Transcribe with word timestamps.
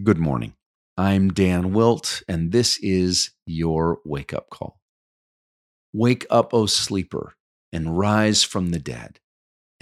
Good 0.00 0.16
morning. 0.16 0.54
I'm 0.96 1.28
Dan 1.28 1.74
Wilt, 1.74 2.22
and 2.26 2.50
this 2.50 2.78
is 2.78 3.32
your 3.44 3.98
wake 4.06 4.32
up 4.32 4.48
call. 4.48 4.80
Wake 5.92 6.24
up, 6.30 6.54
O 6.54 6.64
sleeper, 6.64 7.34
and 7.74 7.98
rise 7.98 8.42
from 8.42 8.70
the 8.70 8.78
dead, 8.78 9.20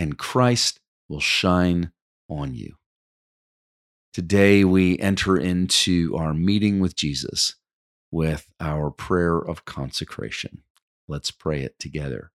and 0.00 0.18
Christ 0.18 0.80
will 1.08 1.20
shine 1.20 1.92
on 2.28 2.56
you. 2.56 2.74
Today, 4.12 4.64
we 4.64 4.98
enter 4.98 5.36
into 5.36 6.16
our 6.16 6.34
meeting 6.34 6.80
with 6.80 6.96
Jesus 6.96 7.54
with 8.10 8.50
our 8.58 8.90
prayer 8.90 9.38
of 9.38 9.64
consecration. 9.64 10.64
Let's 11.06 11.30
pray 11.30 11.62
it 11.62 11.78
together. 11.78 12.32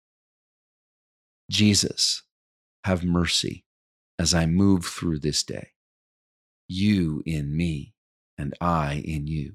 Jesus, 1.51 2.23
have 2.85 3.03
mercy 3.03 3.65
as 4.17 4.33
I 4.33 4.45
move 4.45 4.85
through 4.85 5.19
this 5.19 5.43
day 5.43 5.71
you 6.67 7.21
in 7.25 7.55
me, 7.55 7.93
and 8.37 8.53
I 8.59 9.03
in 9.05 9.27
you. 9.27 9.53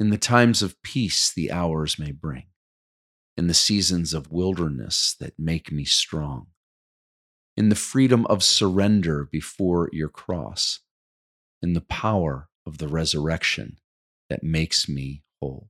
In 0.00 0.10
the 0.10 0.18
times 0.18 0.62
of 0.62 0.82
peace, 0.82 1.32
the 1.32 1.52
hours 1.52 1.98
may 1.98 2.12
bring, 2.12 2.46
in 3.36 3.46
the 3.46 3.54
seasons 3.54 4.12
of 4.12 4.32
wilderness 4.32 5.14
that 5.20 5.38
make 5.38 5.70
me 5.70 5.84
strong, 5.84 6.48
in 7.56 7.68
the 7.68 7.76
freedom 7.76 8.26
of 8.26 8.42
surrender 8.42 9.28
before 9.30 9.88
your 9.92 10.08
cross, 10.08 10.80
in 11.62 11.74
the 11.74 11.80
power 11.80 12.48
of 12.66 12.78
the 12.78 12.88
resurrection 12.88 13.78
that 14.28 14.42
makes 14.42 14.88
me 14.88 15.22
whole. 15.40 15.68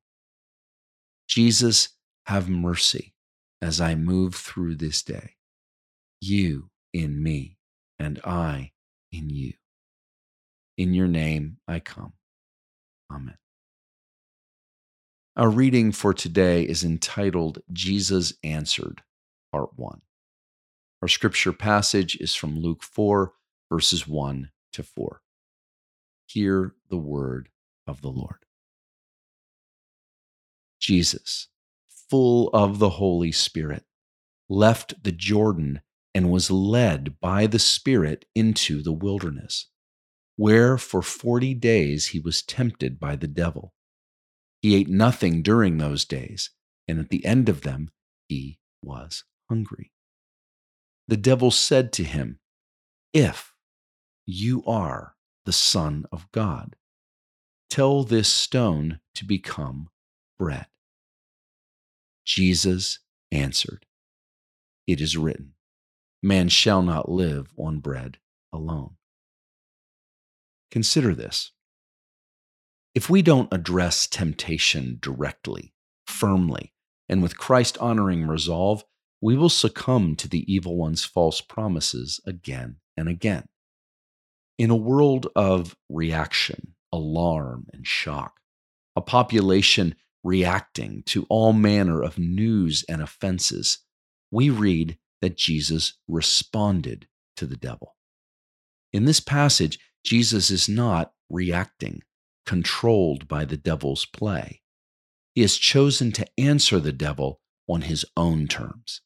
Jesus, 1.29 1.91
have 2.27 2.49
mercy 2.49 3.15
as 3.61 3.81
I 3.81 3.95
move 3.95 4.35
through 4.35 4.77
this 4.77 5.03
day. 5.03 5.37
You 6.21 6.71
in 6.93 7.23
me, 7.23 7.59
and 7.99 8.21
I 8.25 8.73
in 9.11 9.31
you. 9.31 9.55
In 10.83 10.95
your 10.95 11.07
name 11.07 11.59
I 11.69 11.79
come. 11.79 12.15
Amen. 13.09 13.39
Our 15.37 15.49
reading 15.49 15.93
for 15.93 16.13
today 16.13 16.65
is 16.65 16.83
entitled 16.83 17.63
Jesus 17.73 18.35
Answered, 18.43 19.03
Part 19.53 19.79
1. 19.79 20.01
Our 21.01 21.07
scripture 21.07 21.53
passage 21.53 22.17
is 22.17 22.35
from 22.35 22.59
Luke 22.59 22.83
4, 22.83 23.33
verses 23.71 24.09
1 24.09 24.51
to 24.73 24.83
4. 24.83 25.23
Hear 26.27 26.75
the 26.91 26.97
word 26.97 27.51
of 27.87 28.03
the 28.03 28.11
Lord. 28.11 28.45
Jesus, 30.81 31.47
full 32.11 32.49
of 32.49 32.81
the 32.81 32.91
Holy 32.91 33.31
Spirit, 33.31 33.85
left 34.49 35.05
the 35.05 35.13
Jordan 35.13 35.81
and 36.13 36.33
was 36.33 36.51
led 36.51 37.21
by 37.21 37.47
the 37.47 37.61
Spirit 37.61 38.25
into 38.35 38.83
the 38.83 38.91
wilderness 38.91 39.69
where 40.43 40.77
for 40.77 41.03
forty 41.03 41.55
days 41.55 42.09
he 42.09 42.19
was 42.19 42.43
tempted 42.43 42.99
by 42.99 43.15
the 43.15 43.29
devil. 43.29 43.73
He 44.61 44.75
ate 44.75 44.89
nothing 44.89 45.41
during 45.41 45.79
those 45.79 46.05
days, 46.05 46.51
and 46.89 46.99
at 46.99 47.11
the 47.11 47.25
end 47.25 47.49
of 47.49 47.61
them 47.61 47.91
he 48.29 48.59
was 48.83 49.23
hungry. 49.49 49.93
The 51.07 51.17
devil 51.17 51.53
said 51.53 51.93
to 51.93 52.03
him, 52.03 52.41
If 53.13 53.55
you 54.27 54.65
are 54.67 55.15
the 55.45 55.53
Son 55.53 56.07
of 56.11 56.27
God, 56.33 56.75
tell 57.71 58.03
this 58.03 58.29
stone 58.29 58.99
to 59.15 59.25
become 59.25 59.91
bread. 60.41 60.67
Jesus 62.25 62.99
answered, 63.31 63.87
It 64.89 65.01
is 65.01 65.17
written, 65.17 65.55
Man 66.21 66.49
shall 66.49 66.83
not 66.83 67.09
live 67.09 67.53
on 67.57 67.79
bread 67.79 68.19
alone. 68.53 68.97
Consider 70.73 71.15
this. 71.15 71.53
If 72.95 73.11
we 73.11 73.21
don't 73.21 73.53
address 73.53 74.07
temptation 74.07 74.99
directly, 75.03 75.75
firmly, 76.07 76.73
and 77.11 77.23
with 77.23 77.37
Christ 77.37 77.77
honoring 77.77 78.27
resolve, 78.27 78.83
we 79.21 79.37
will 79.37 79.51
succumb 79.51 80.17
to 80.17 80.29
the 80.29 80.51
evil 80.51 80.79
one's 80.79 81.05
false 81.05 81.43
promises 81.43 82.21
again 82.27 82.77
and 82.97 83.07
again. 83.07 83.45
In 84.59 84.71
a 84.71 84.77
world 84.77 85.29
of 85.37 85.77
reaction, 85.91 86.75
alarm, 86.91 87.67
and 87.75 87.87
shock, 87.87 88.41
a 88.97 89.03
population 89.03 89.95
reacting 90.25 91.03
to 91.05 91.27
all 91.29 91.53
manner 91.53 92.01
of 92.03 92.19
news 92.19 92.83
and 92.89 93.03
offenses, 93.03 93.81
we 94.31 94.49
read 94.49 94.97
that 95.21 95.37
Jesus 95.37 95.99
responded 96.09 97.09
to 97.37 97.45
the 97.45 97.57
devil. 97.57 97.95
In 98.91 99.05
this 99.05 99.21
passage, 99.21 99.79
Jesus 100.05 100.51
is 100.51 100.69
not 100.69 101.13
reacting, 101.31 102.03
controlled 102.47 103.29
by 103.29 103.45
the 103.45 103.57
devil's 103.57 104.05
play. 104.05 104.61
He 105.35 105.43
has 105.43 105.57
chosen 105.57 106.13
to 106.13 106.27
answer 106.39 106.79
the 106.79 106.93
devil 106.93 107.41
on 107.69 107.83
his 107.83 108.05
own 108.17 108.49
terms. 108.49 109.01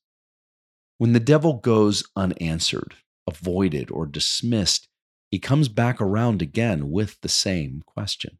When 0.98 1.12
the 1.12 1.20
devil 1.20 1.54
goes 1.54 2.04
unanswered, 2.16 2.94
avoided, 3.26 3.90
or 3.90 4.06
dismissed, 4.06 4.88
he 5.30 5.38
comes 5.38 5.68
back 5.68 6.00
around 6.00 6.40
again 6.40 6.90
with 6.90 7.20
the 7.20 7.28
same 7.28 7.82
question. 7.86 8.38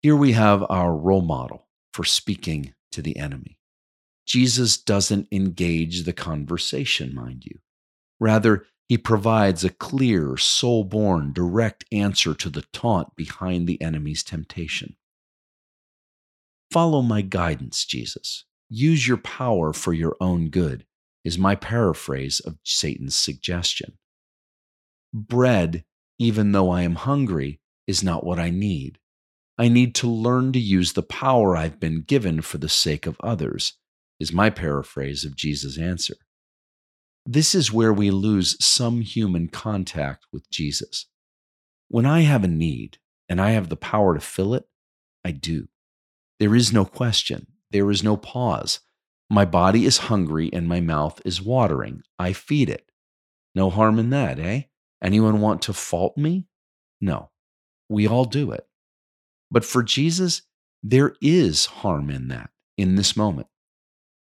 Here 0.00 0.16
we 0.16 0.32
have 0.32 0.64
our 0.70 0.96
role 0.96 1.22
model 1.22 1.66
for 1.92 2.04
speaking 2.04 2.74
to 2.92 3.02
the 3.02 3.16
enemy. 3.16 3.58
Jesus 4.26 4.76
doesn't 4.76 5.26
engage 5.32 6.04
the 6.04 6.12
conversation, 6.12 7.14
mind 7.14 7.44
you. 7.44 7.58
Rather, 8.20 8.66
he 8.88 8.96
provides 8.96 9.64
a 9.64 9.70
clear, 9.70 10.38
soul 10.38 10.82
born, 10.82 11.32
direct 11.32 11.84
answer 11.92 12.32
to 12.34 12.48
the 12.48 12.64
taunt 12.72 13.14
behind 13.16 13.68
the 13.68 13.80
enemy's 13.82 14.22
temptation. 14.22 14.96
Follow 16.70 17.02
my 17.02 17.20
guidance, 17.20 17.84
Jesus. 17.84 18.44
Use 18.70 19.06
your 19.06 19.18
power 19.18 19.74
for 19.74 19.92
your 19.92 20.16
own 20.20 20.48
good, 20.48 20.86
is 21.22 21.38
my 21.38 21.54
paraphrase 21.54 22.40
of 22.40 22.56
Satan's 22.64 23.14
suggestion. 23.14 23.98
Bread, 25.12 25.84
even 26.18 26.52
though 26.52 26.70
I 26.70 26.82
am 26.82 26.94
hungry, 26.94 27.60
is 27.86 28.02
not 28.02 28.24
what 28.24 28.38
I 28.38 28.48
need. 28.50 28.98
I 29.58 29.68
need 29.68 29.94
to 29.96 30.08
learn 30.08 30.52
to 30.52 30.58
use 30.58 30.92
the 30.92 31.02
power 31.02 31.56
I've 31.56 31.80
been 31.80 32.02
given 32.02 32.40
for 32.40 32.58
the 32.58 32.68
sake 32.68 33.06
of 33.06 33.20
others, 33.22 33.74
is 34.18 34.32
my 34.32 34.48
paraphrase 34.48 35.24
of 35.24 35.36
Jesus' 35.36 35.78
answer. 35.78 36.14
This 37.30 37.54
is 37.54 37.70
where 37.70 37.92
we 37.92 38.10
lose 38.10 38.56
some 38.64 39.02
human 39.02 39.48
contact 39.48 40.24
with 40.32 40.50
Jesus. 40.50 41.08
When 41.88 42.06
I 42.06 42.20
have 42.20 42.42
a 42.42 42.48
need 42.48 42.96
and 43.28 43.38
I 43.38 43.50
have 43.50 43.68
the 43.68 43.76
power 43.76 44.14
to 44.14 44.20
fill 44.20 44.54
it, 44.54 44.66
I 45.22 45.32
do. 45.32 45.68
There 46.40 46.54
is 46.54 46.72
no 46.72 46.86
question, 46.86 47.48
there 47.70 47.90
is 47.90 48.02
no 48.02 48.16
pause. 48.16 48.80
My 49.28 49.44
body 49.44 49.84
is 49.84 49.98
hungry 49.98 50.48
and 50.54 50.66
my 50.66 50.80
mouth 50.80 51.20
is 51.22 51.42
watering. 51.42 52.00
I 52.18 52.32
feed 52.32 52.70
it. 52.70 52.90
No 53.54 53.68
harm 53.68 53.98
in 53.98 54.08
that, 54.08 54.38
eh? 54.38 54.62
Anyone 55.04 55.42
want 55.42 55.60
to 55.62 55.74
fault 55.74 56.16
me? 56.16 56.46
No. 56.98 57.28
We 57.90 58.08
all 58.08 58.24
do 58.24 58.52
it. 58.52 58.66
But 59.50 59.66
for 59.66 59.82
Jesus, 59.82 60.40
there 60.82 61.14
is 61.20 61.66
harm 61.66 62.08
in 62.08 62.28
that 62.28 62.48
in 62.78 62.94
this 62.94 63.18
moment. 63.18 63.48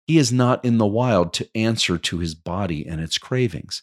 He 0.08 0.16
is 0.16 0.32
not 0.32 0.64
in 0.64 0.78
the 0.78 0.86
wild 0.86 1.34
to 1.34 1.48
answer 1.54 1.98
to 1.98 2.18
his 2.18 2.34
body 2.34 2.86
and 2.86 2.98
its 2.98 3.18
cravings. 3.18 3.82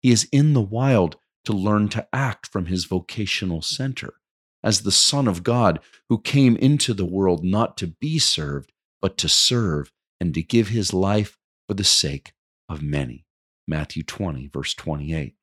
He 0.00 0.12
is 0.12 0.28
in 0.30 0.52
the 0.52 0.62
wild 0.62 1.16
to 1.46 1.52
learn 1.52 1.88
to 1.90 2.06
act 2.12 2.46
from 2.46 2.66
his 2.66 2.84
vocational 2.84 3.60
center 3.60 4.14
as 4.62 4.82
the 4.82 4.92
Son 4.92 5.26
of 5.26 5.42
God 5.42 5.80
who 6.08 6.20
came 6.20 6.56
into 6.56 6.94
the 6.94 7.04
world 7.04 7.44
not 7.44 7.76
to 7.78 7.88
be 7.88 8.20
served, 8.20 8.72
but 9.02 9.18
to 9.18 9.28
serve 9.28 9.90
and 10.20 10.32
to 10.34 10.42
give 10.42 10.68
his 10.68 10.94
life 10.94 11.36
for 11.66 11.74
the 11.74 11.84
sake 11.84 12.32
of 12.68 12.80
many. 12.80 13.26
Matthew 13.66 14.04
20, 14.04 14.46
verse 14.48 14.74
28. 14.74 15.34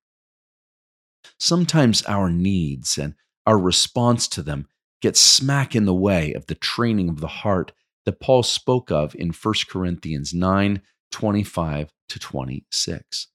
Sometimes 1.39 2.03
our 2.05 2.29
needs 2.29 2.97
and 2.97 3.15
our 3.45 3.59
response 3.59 4.29
to 4.29 4.41
them 4.41 4.67
get 5.01 5.17
smack 5.17 5.75
in 5.75 5.85
the 5.85 5.93
way 5.93 6.33
of 6.33 6.45
the 6.45 6.55
training 6.55 7.09
of 7.09 7.19
the 7.19 7.27
heart 7.27 7.73
that 8.05 8.19
Paul 8.19 8.43
spoke 8.43 8.91
of 8.91 9.15
in 9.15 9.31
1 9.31 9.53
Corinthians 9.69 10.33
9 10.33 10.81
25 11.11 11.91
to 12.09 12.19
26. 12.19 13.27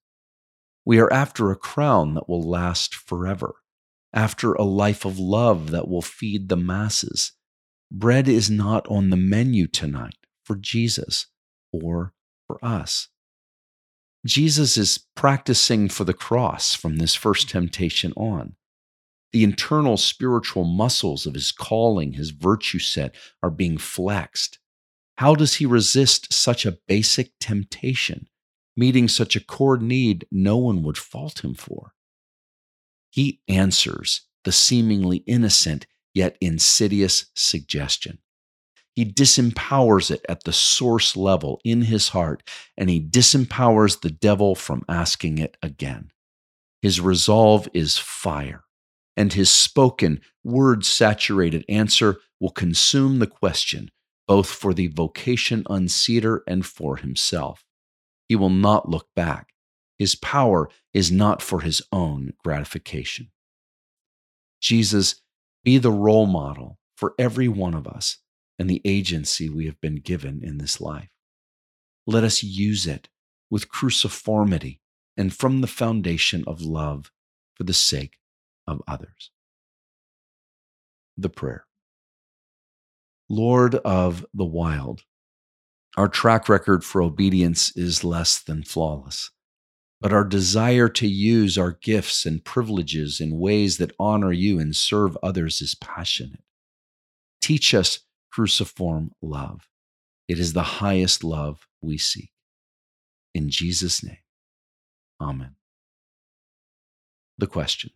We 0.85 0.99
are 0.99 1.13
after 1.13 1.51
a 1.51 1.57
crown 1.57 2.15
that 2.15 2.29
will 2.29 2.49
last 2.49 2.95
forever, 2.95 3.57
after 4.13 4.55
a 4.55 4.63
life 4.63 5.05
of 5.05 5.19
love 5.19 5.71
that 5.71 5.89
will 5.89 6.03
feed 6.03 6.49
the 6.49 6.57
masses. 6.57 7.33
Bread 7.91 8.29
is 8.29 8.51
not 8.51 8.87
on 8.89 9.11
the 9.11 9.17
menu 9.17 9.67
tonight 9.67 10.17
for 10.45 10.57
Jesus 10.57 11.27
or 11.73 12.15
for 12.47 12.65
us. 12.65 13.09
Jesus 14.25 14.77
is 14.77 15.05
practicing 15.15 15.89
for 15.89 16.05
the 16.05 16.15
cross 16.15 16.75
from 16.75 16.97
this 16.97 17.15
first 17.15 17.49
temptation 17.49 18.13
on. 18.17 18.57
The 19.37 19.45
internal 19.45 19.99
spiritual 19.99 20.65
muscles 20.65 21.27
of 21.27 21.35
his 21.35 21.53
calling, 21.53 22.15
his 22.15 22.31
virtue 22.31 22.79
set, 22.79 23.15
are 23.43 23.51
being 23.51 23.77
flexed. 23.77 24.59
How 25.17 25.35
does 25.35 25.57
he 25.57 25.67
resist 25.67 26.33
such 26.33 26.65
a 26.65 26.79
basic 26.89 27.33
temptation, 27.39 28.29
meeting 28.79 29.09
such 29.09 29.37
a 29.37 29.45
core 29.45 29.77
need 29.77 30.27
no 30.33 30.57
one 30.57 30.83
would 30.85 30.97
fault 30.97 31.45
him 31.45 31.53
for? 31.53 31.93
He 33.11 33.43
answers 33.47 34.23
the 34.45 34.53
seemingly 34.53 35.19
innocent 35.27 35.87
yet 36.15 36.39
insidious 36.41 37.27
suggestion. 37.35 38.21
He 38.95 39.05
disempowers 39.05 40.11
it 40.11 40.25
at 40.31 40.45
the 40.45 40.53
source 40.55 41.15
level 41.15 41.61
in 41.63 41.83
his 41.83 42.09
heart, 42.09 42.43
and 42.75 42.89
he 42.89 43.03
disempowers 43.07 44.01
the 44.01 44.13
devil 44.13 44.55
from 44.55 44.83
asking 44.89 45.37
it 45.37 45.59
again. 45.63 46.11
His 46.81 47.03
resolve 47.03 47.69
is 47.75 47.99
fire, 47.99 48.63
and 49.17 49.33
his 49.33 49.51
spoken, 49.51 50.21
word 50.45 50.85
saturated 50.85 51.65
answer 51.69 52.19
will 52.39 52.51
consume 52.51 53.19
the 53.19 53.27
question, 53.27 53.91
both 54.29 54.49
for 54.49 54.75
the 54.75 54.89
vocation 54.89 55.65
unseater 55.71 56.43
and 56.47 56.67
for 56.67 56.97
himself. 56.97 57.65
He 58.29 58.37
will 58.37 58.51
not 58.51 58.89
look 58.89 59.09
back. 59.17 59.55
His 59.99 60.15
power 60.15 60.69
is 60.93 61.11
not 61.11 61.41
for 61.41 61.61
his 61.61 61.81
own 61.91 62.35
gratification. 62.45 63.31
Jesus, 64.61 65.23
be 65.65 65.79
the 65.79 65.91
role 65.91 66.27
model 66.27 66.79
for 66.97 67.15
every 67.19 67.49
one 67.49 67.75
of 67.75 67.87
us 67.87 68.19
and 68.59 68.69
the 68.69 68.83
agency 68.85 69.49
we 69.49 69.67
have 69.67 69.81
been 69.81 69.97
given 69.97 70.43
in 70.43 70.59
this 70.59 70.81
life. 70.81 71.09
Let 72.07 72.25
us 72.25 72.43
use 72.43 72.87
it 72.87 73.09
with 73.51 73.69
cruciformity 73.69 74.81
and 75.17 75.35
from 75.35 75.61
the 75.61 75.67
foundation 75.67 76.45
of 76.47 76.61
love 76.61 77.11
for 77.55 77.65
the 77.65 77.75
sake 77.75 78.19
of 78.67 78.83
others. 78.89 79.31
The 81.17 81.29
prayer 81.29 81.67
Lord 83.29 83.77
of 83.77 84.25
the 84.35 84.45
wild, 84.45 85.03
our 85.97 86.09
track 86.09 86.49
record 86.49 86.85
for 86.85 87.03
obedience 87.03 87.77
is 87.77 88.05
less 88.05 88.39
than 88.39 88.63
flawless, 88.63 89.31
but 90.01 90.13
our 90.13 90.25
desire 90.25 90.89
to 90.91 91.09
use 91.09 91.59
our 91.59 91.73
gifts 91.73 92.27
and 92.27 92.45
privileges 92.45 93.21
in 93.21 93.39
ways 93.39 93.79
that 93.79 93.93
honor 93.99 94.33
you 94.33 94.61
and 94.61 94.77
serve 94.77 95.17
others 95.23 95.61
is 95.61 95.75
passionate. 95.75 96.45
Teach 97.41 97.75
us 97.75 98.01
cruciform 98.31 99.13
love. 99.23 99.69
It 100.29 100.39
is 100.39 100.53
the 100.53 100.63
highest 100.63 101.25
love 101.25 101.67
we 101.81 101.99
seek. 101.99 102.31
In 103.35 103.49
Jesus' 103.49 104.05
name, 104.05 104.19
Amen. 105.21 105.57
The 107.39 107.47
question 107.47 107.91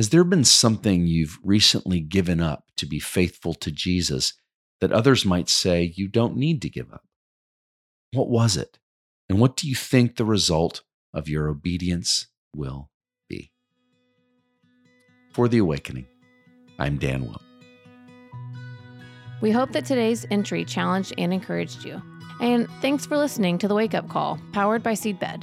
Has 0.00 0.08
there 0.08 0.24
been 0.24 0.44
something 0.44 1.06
you've 1.06 1.38
recently 1.44 2.00
given 2.00 2.40
up 2.40 2.64
to 2.78 2.86
be 2.86 2.98
faithful 2.98 3.52
to 3.52 3.70
Jesus 3.70 4.32
that 4.80 4.92
others 4.92 5.26
might 5.26 5.50
say 5.50 5.92
you 5.94 6.08
don't 6.08 6.38
need 6.38 6.62
to 6.62 6.70
give 6.70 6.90
up? 6.90 7.04
What 8.14 8.30
was 8.30 8.56
it? 8.56 8.78
And 9.28 9.38
what 9.38 9.58
do 9.58 9.68
you 9.68 9.74
think 9.74 10.16
the 10.16 10.24
result 10.24 10.84
of 11.12 11.28
your 11.28 11.50
obedience 11.50 12.28
will 12.56 12.88
be? 13.28 13.52
For 15.34 15.48
the 15.48 15.58
Awakening, 15.58 16.06
I'm 16.78 16.96
Dan 16.96 17.26
Wilt. 17.26 17.42
We 19.42 19.50
hope 19.50 19.72
that 19.72 19.84
today's 19.84 20.24
entry 20.30 20.64
challenged 20.64 21.12
and 21.18 21.30
encouraged 21.30 21.84
you. 21.84 22.00
And 22.40 22.70
thanks 22.80 23.04
for 23.04 23.18
listening 23.18 23.58
to 23.58 23.68
the 23.68 23.74
Wake 23.74 23.92
Up 23.92 24.08
Call, 24.08 24.40
powered 24.54 24.82
by 24.82 24.94
Seedbed. 24.94 25.42